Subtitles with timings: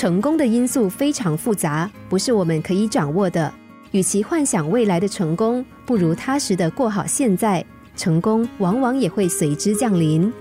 [0.00, 3.52] 成功的因素非常复杂，不是我们可以掌握的。
[3.90, 7.62] 与其幻想未来的成功，不如踏实的过好现在，
[7.94, 10.32] 成功往往也会随之降临。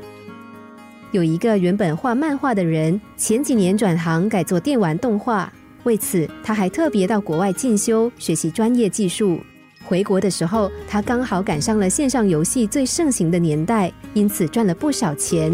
[1.12, 5.52] 有一个原本画漫画的人，前几年转行改做电玩动画，
[5.84, 9.42] 为此他还特别到国外进修学习专业技术。
[9.84, 15.52] 回国的时候，他刚好赶上了线上游戏最盛行的年代，因此赚了不少钱。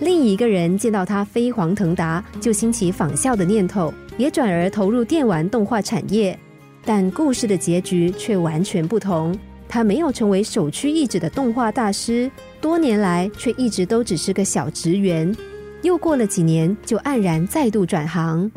[0.00, 6.38] 另一个人见到他飞黄腾达，就兴起仿效的念头，也转而投入电玩动画产业。
[6.86, 9.38] 但故事的结局却完全不同。
[9.68, 12.30] 他没有成为首屈一指的动画大师，
[12.62, 15.36] 多年来却一直都只是个小职员。
[15.82, 18.50] 又过了几年，就黯然再度转行。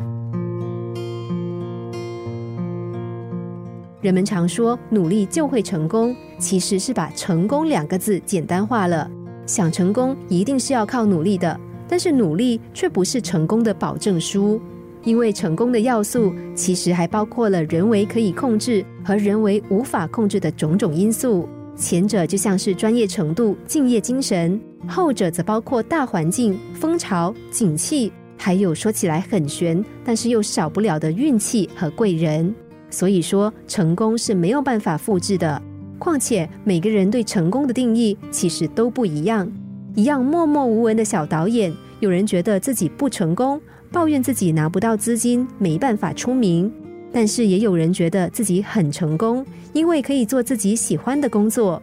[4.00, 9.10] 人们常说努力就会成功，其实是把“成功”两个字简单化了。
[9.46, 11.58] 想成功一定是要靠努力的，
[11.88, 14.60] 但是努力却不是成功的保证书，
[15.02, 21.48] 因为成功的要素其实还包括了人为可以控制和人为无法控制的种种因素。
[21.76, 32.54] 前者就像是专业程度、敬业精神，后者则包括大环境、风潮、景气，还有说起来很玄，但是又少不了的运气和贵人。
[32.90, 35.60] 所以说，成功是没有办法复制的。
[35.98, 39.50] 况且，每个人对成功的定义其实都不一样。
[39.94, 43.60] 一样默默无闻的小导演，有人觉得自己不成功，
[43.92, 46.68] 抱怨自己拿不到资金，没办法出名；
[47.12, 51.80] 但是也有人觉得自己很成功，因为可以做自己喜欢的工作。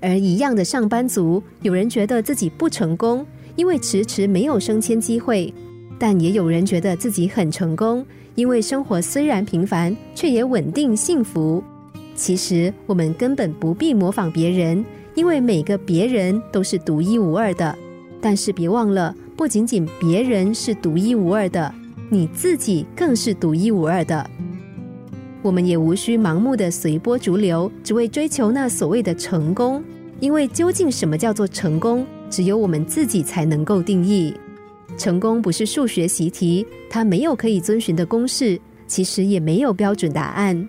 [0.00, 3.24] 而一样的上班族，有人觉得自己不成功，
[3.56, 5.52] 因为迟迟没有升迁机会；
[5.98, 8.04] 但也有人觉得自己很成功。
[8.36, 11.62] 因为生活虽然平凡，却也稳定幸福。
[12.20, 17.74] 其实我们根本不必模仿别人，因为每个别人都是独一无二的。
[18.20, 21.74] 但是别忘了，不仅仅别人是独一无二的，
[22.10, 24.28] 你自己更是独一无二的。
[25.40, 29.82] 我们也无需盲目的随波逐流，只为追求那所谓的成功。
[30.20, 34.34] 因为究竟什么叫做成功，只有我们自己才能够定义。
[34.98, 40.68] 成功不是数学习题，它没有可以遵循的公式，其实也没有标准答案。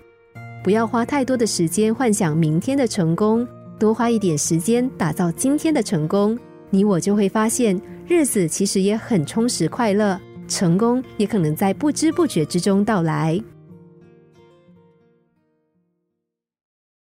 [0.64, 3.48] 不要花太多的时间幻想明天的成功，
[3.80, 6.38] 多花一点时间打造今天的成功，
[6.70, 13.42] 你我就会发现日子其实也很充实快乐，成功也可能在不知不觉之中到来。